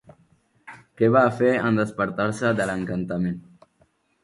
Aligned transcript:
Què 1.01 1.09
va 1.15 1.21
fer 1.41 1.51
en 1.69 1.77
despertar-se 1.81 2.55
de 2.63 2.69
l'encantament? 2.73 3.39